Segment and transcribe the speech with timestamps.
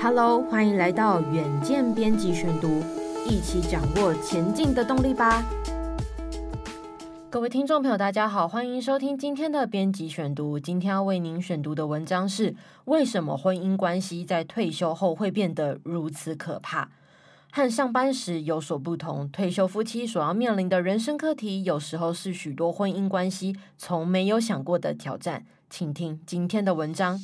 [0.00, 2.80] Hello，欢迎来到远见编辑选读，
[3.26, 5.44] 一起掌握前进的动力吧。
[7.28, 10.56] 各位听众朋友，大家好，欢迎收听今天的编辑选读。
[10.56, 12.54] 今天要为您选读的文章是：
[12.84, 16.88] 为什么婚姻关系在退休后会变得如此可怕？
[17.50, 25.44] 和上班时有所不同，退休夫妻所要面临的人生课题，有时候是许多婚姻关系从没有想过的挑战。
[25.68, 27.18] 请听今天的文章。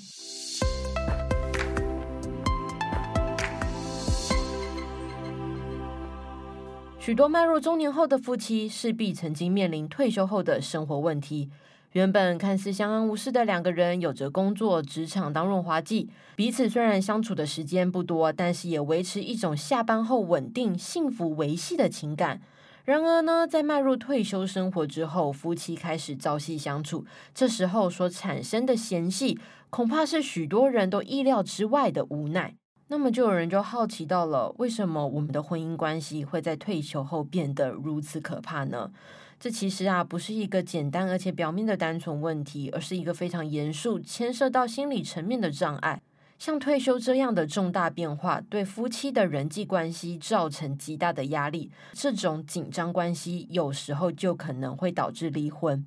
[7.04, 11.50] 许多迈入中年后的夫妻，势必曾经面临退休后的生活问题。
[11.93, 22.40] 原本看似相安无事的两个人，有着工作、职场当润滑剂，彼此虽然相处的时间不多，但是也维持一种下班后稳定、幸福维系的情感。
[22.86, 32.55] 然而呢，在迈入退休生活之后，夫妻开始朝夕相处，这时候所产生的嫌隙，恐怕是许多人都意料之外的无奈。
[32.89, 38.93] 那么，就有人就好奇到了，为什么我们的婚姻关系会在退休后变得如此可怕呢？
[39.41, 46.01] 这其实啊，不是一个简单而且表面的单纯问题，而是一个非常严肃、牵涉到心理层面的障碍。
[46.39, 55.85] 像退休这样的重大变化，对夫妻的人际关系造成极大的压力，这种紧张关系有时候就可能会导致离婚。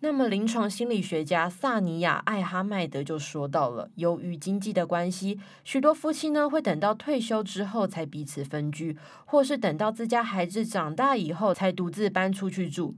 [0.00, 12.94] 那么，临床心理学家萨尼亚·艾哈迈德就说到了，由于经济的关系，许多夫妻呢会等到退休之后才彼此分居，或是等到自家孩子长大以后才独自搬出去住。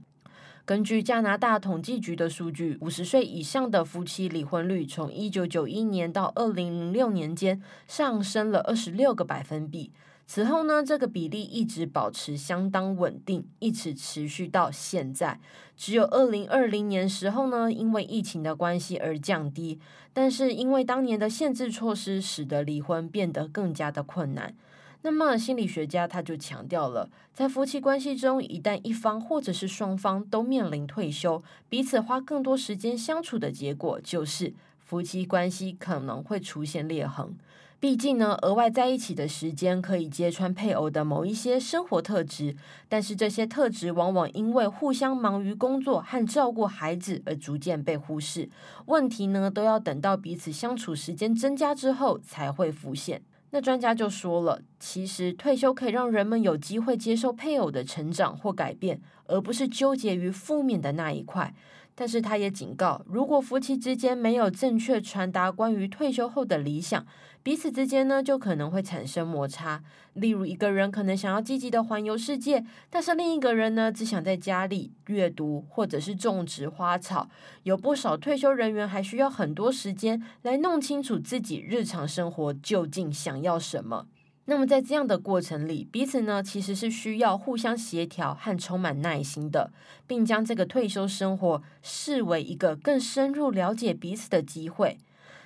[0.69, 9.91] 根据加拿大统计局的数据，五十岁以上的夫妻离婚率从一九九一年到二零零六年间上升了二十六个百分比。
[10.27, 15.39] 此后呢，这个比例一直保持相当稳定，一直持续到现在。
[15.75, 19.79] 只有二零二零年时候呢，因为疫情的关系而降低。
[20.13, 24.53] 但是因为当年的限制措施，使得离婚变得更加的困难。
[25.01, 37.33] 那么心理学家他就强调了，在夫妻关系中，一旦一方或者是双方都面临退休，彼此花更多时间相处的结果，就是夫妻关系可能会出现裂痕。
[37.79, 42.53] 毕竟呢，额外在一起的时间可以揭穿配偶的某一些生活特质，
[42.89, 48.49] 但是这些特质往往因为互相忙于工作和照顾孩子而逐渐被忽视。
[48.87, 53.21] 问题呢，都要等到彼此相处时间增加之后才会浮现。
[53.51, 61.53] 那专家就说了，其实退休可以让人们有机会接受配偶的成长或改变，而不是纠结于负面的那一块。
[61.99, 67.05] 但是他也警告，如果夫妻之间没有正确传达关于退休后的理想，
[67.43, 69.83] 彼此之间呢就可能会产生摩擦。
[70.13, 77.29] 例如，一个人可能想要积极的环游世界，但是另一个人呢只想在家里阅读或者是种植花草。
[77.63, 84.07] 有不少退休人员还需要很多时间来弄清楚自己日常生活究竟想要什么。
[84.49, 89.71] 那么在这样的过程里，彼此呢其实是需要互相协调和充满耐心的，
[90.07, 94.97] 并将这个退休生活视为一个更深入了解彼此的机会。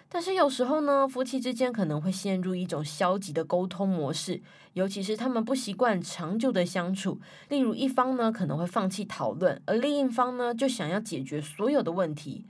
[0.07, 4.41] 但是有时候呢，夫妻之间可能会陷入一种消极的沟通模式，
[4.71, 7.19] 尤其是他们不习惯长久的相处。
[7.49, 12.45] 例如，一方呢可能会放弃讨论，而另一方呢就想要解决所有的问题。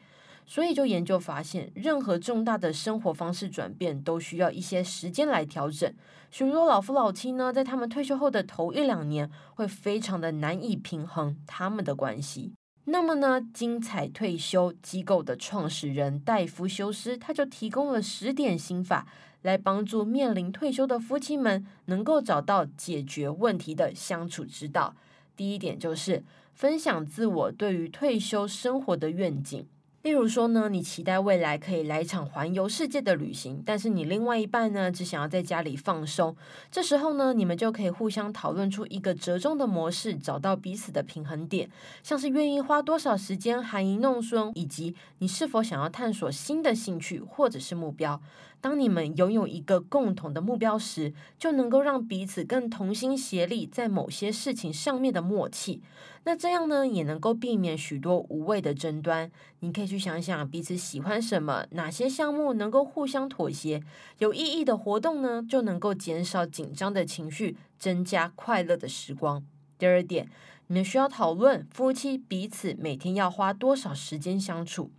[0.45, 5.93] 所以，就研究发现，任何重大的生活方式转变都需要一些时间来调整。
[6.29, 12.53] 许多老夫老妻呢，在他们退休后的头一两年，会非常的难以平衡他们的关系。
[12.85, 19.07] 那么呢，精彩退休机构的创始人戴夫休斯，他就提供了十点心法，
[19.43, 24.95] 来帮助面临退休的夫妻们能够找到解决问题的相处之道。
[25.37, 29.65] 第一点就是分享自我对于退休生活的愿景。
[30.03, 36.35] 例如说呢，你期待未来可以来一场环游世界的旅行，但是你另外一半呢，只想要在家里放松。
[36.69, 41.69] 这时候呢，你们就可以互相讨论出一个折中的模式，找到彼此的平衡点，
[42.03, 48.21] 像是愿意花多少时间含饴弄孙，以及你是否想要探索新的兴趣或者是目标。
[48.59, 55.81] 当你们拥有一个共同的目标时，就能够让彼此更同心协力，在某些事情上面的默契。
[56.25, 59.29] 那这样呢，也能够避免许多无谓的争端。
[59.63, 63.81] 你可以去想想彼此喜欢什么，哪些项目能够互相妥协。
[64.17, 69.41] 有意义的活动呢，就能够减少紧张的情绪，增加快乐的时光。
[69.77, 70.27] 第二点，
[70.67, 74.91] 你们需要讨论夫妻彼此每天要花多少时间相处。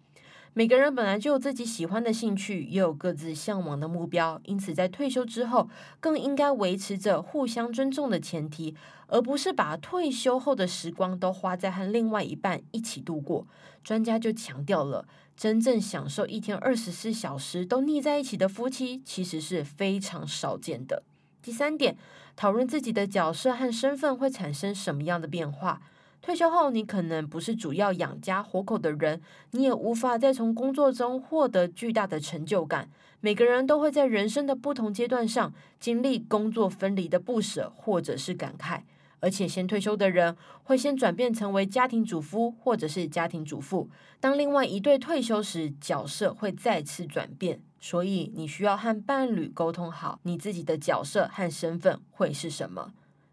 [0.54, 5.68] 每个人本来就有自己喜欢的兴趣，也有各自向往的目标，因此在退休之后，
[6.00, 8.74] 更应该维持着互相尊重的前提，
[9.08, 13.46] 而不是把退休后的时光都花在和另外一半一起度过。
[13.84, 21.02] 专家就强调了，真正享受一天二十四小时都腻在一起的夫妻，其实是非常少见的。
[21.42, 21.96] 第三点，
[22.34, 25.82] 讨论自己的角色和身份会产生什么样的变化。
[26.22, 29.20] 退休后，你可能不是主要养家活口的人，
[29.50, 32.88] 你也无法再从工作中获得巨大的成就感。
[33.20, 38.80] 每个人都会在人生的不同阶段上经历工作分离的不舍，或者是感慨。
[39.24, 43.88] 而且，先退休的人会先转变成为家庭主夫或者是家庭主妇。
[44.20, 47.62] 当另外一对退休时，角色会再次转变。
[47.80, 52.92] 所以，你需要和伴侣沟通好，你自己的角色和身份会是什么。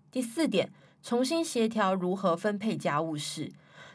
[0.09, 0.71] 第四点。
[1.03, 3.51] 重新协调如何分配家务事，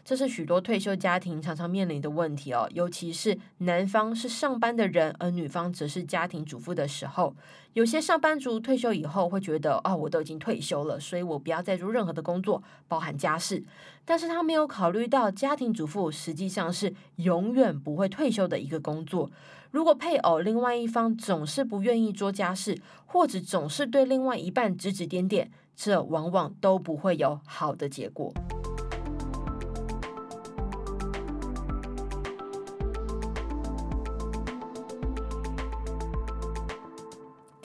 [0.06, 2.70] 这是许多退休家庭常常面临的问题哦。
[2.72, 7.34] 尤其是男方是上班的人，而女方则是家庭主妇的时候，
[7.72, 13.64] 有些上班族退休以后会觉得，哦，我都已经退休了，所以我不要再做任何的工作，包含家事。
[14.04, 19.28] 但是他没有考虑到，家庭主妇实际上是永远不会退休的一个工作。
[19.72, 25.50] 如果配偶另外一方总是不愿意做家事，或者总是对另外一半指指点点。
[25.74, 28.32] 这往往都不会有好的结果。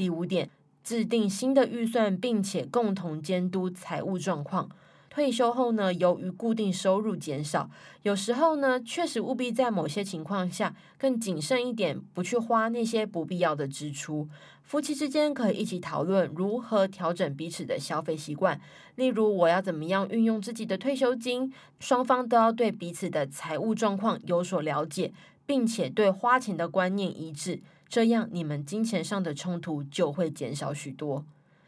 [0.01, 0.49] 第五点，
[0.83, 4.67] 制定新的预算，并且共同监督财务状况。
[5.11, 7.69] 退休后呢，由于固定收入减少，
[8.01, 14.27] 有时候呢，确实务必在某些情况下更谨慎一点，不去花那些不必要的支出。
[14.63, 18.59] 夫妻之间可以一起讨论如何调整彼此的消费习惯，
[18.95, 25.13] 例如我要怎么样运用自己的退休金，双方都要对彼此的财务状况有所了解，
[25.45, 31.23] 并且对花钱的观念一致，这样你们金钱上的冲突就会减少许多。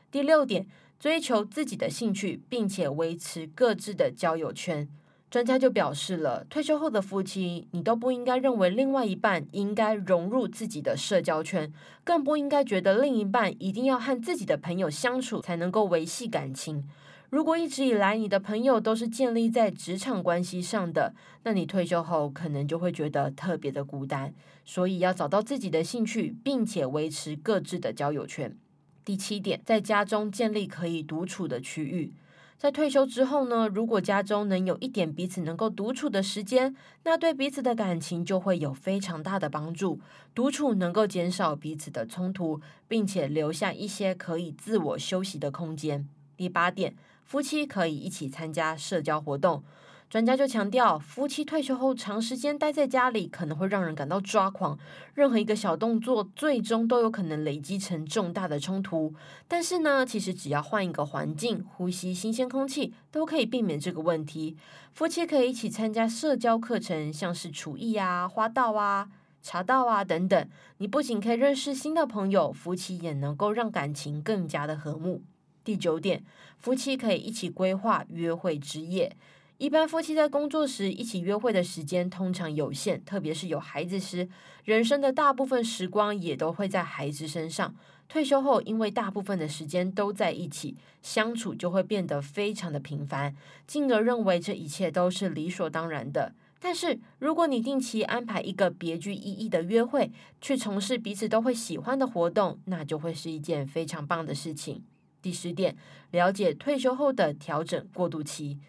[0.10, 0.66] 第六点。
[1.00, 4.88] 追求自己的兴趣，并且维持各自的交友圈。
[5.30, 11.74] 专家就表示了，退休后的夫妻，你都不应该认为另外一半应该融入自己的社交圈，
[12.06, 16.88] 更不应该觉得另一半一定要和自己的朋友相处才能够维系感情。
[17.34, 24.32] 如果一直以来你的朋友都是建立在职场关系上的，那你退休后可能就会觉得特别的孤单。
[24.64, 28.56] 所以要找到自己的兴趣，并且维持各自的交友圈。
[29.04, 32.14] 第七点，在家中建立可以独处的区域。
[32.60, 40.00] 在退休之后呢，如果家中能有一点彼此能够独处的时间，那对彼此的感情就会有非常大的帮助。
[40.36, 46.08] 独处能够减少彼此的冲突，并且留下一些可以自我休息的空间。
[46.38, 49.64] 第八点，夫妻可以一起参加社交活动。
[50.10, 54.78] 专家就强调，夫妻退休后长时间待在家里，可能会让人感到抓狂。
[55.16, 59.16] 任何一个小动作，最终都有可能累积成重大的冲突。
[59.48, 64.56] 但是呢，其实只要换一个环境，呼吸新鲜空气，都可以避免这个问题。
[64.92, 69.10] 夫妻可以一起参加社交课程，像是厨艺啊、花道啊、
[69.42, 70.48] 茶道啊等等。
[70.78, 75.24] 你不仅可以认识新的朋友，夫妻也能够让感情更加的和睦。
[75.63, 76.24] 第九点，
[76.57, 79.15] 夫妻可以一起规划约会之夜。
[79.60, 84.27] 一般夫妻在工作时一起约会的时间通常有限，特别是有孩子时，
[84.65, 87.74] 人生的大部分时光也都会在孩子身上。
[88.10, 93.33] 退休后，因为大部分的时间都在一起，相处就会变得非常的频繁，
[93.65, 96.33] 进而认为这一切都是理所当然的。
[96.60, 100.12] 但是，如果你定期安排一个别具意义的约会，
[100.42, 104.84] 去从事彼此都会喜欢的活动，那就会是一件非常棒的事情。
[105.24, 105.75] 第十点，
[106.12, 108.60] 了解退休后的调整过渡期。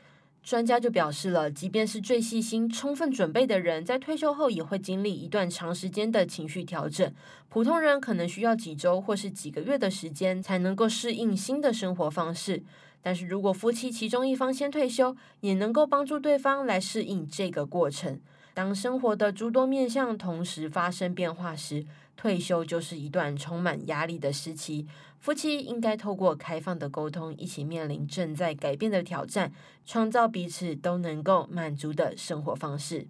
[0.44, 7.12] 专家就表示了，即便是最细心、充分准备的人，在退休后也会经历一段长时间的情绪调整。
[7.48, 12.62] 普通人可能需要几周或是几个月的时间，才能够适应新的生活方式。
[13.00, 18.20] 但是如果夫妻其中一方先退休，也能够帮助对方来适应这个过程。
[18.54, 21.84] 当生活的诸多面向同时发生变化时，
[22.16, 24.86] 退休就是一段充满压力的时期。
[25.18, 29.52] 夫妻应该透过开放的沟通，一起面临正在改变的挑战，
[29.84, 33.08] 创造彼此都能够满足的生活方式。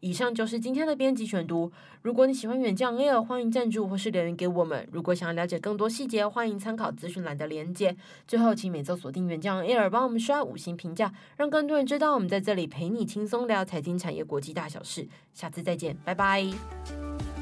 [0.00, 1.70] 以上就是今天的编辑选读。
[2.02, 4.88] 如果你喜欢远将 Air，欢迎赞助或是留言给我们。
[4.92, 7.96] 如果想要了解更多细节，欢迎参考资讯栏的链接。
[8.26, 15.08] 最后，请每周锁定远将 Air，帮我们刷五星评价，让更多人知道我们在这里陪你轻松聊财经产业国际大小事。
[15.34, 17.37] 下次再见，拜拜。